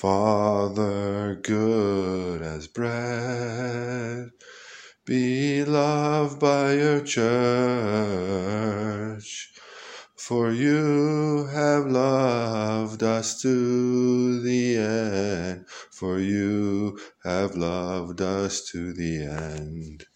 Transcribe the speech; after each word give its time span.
Father, 0.00 1.38
good 1.42 2.40
as 2.40 2.68
bread, 2.68 4.30
be 5.04 5.62
loved 5.62 6.40
by 6.40 6.72
your 6.72 7.02
church, 7.02 7.20
for 10.16 10.52
you 10.52 11.48
have 11.52 11.84
loved 11.86 13.02
us 13.02 13.42
to 13.42 14.40
the 14.40 14.78
end, 14.78 15.66
for 15.92 16.18
you 16.18 16.98
have 17.22 17.54
loved 17.54 18.22
us 18.22 18.64
to 18.70 18.94
the 18.94 19.24
end. 19.24 20.06